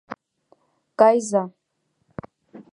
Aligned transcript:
—Кайыза! 0.99 1.43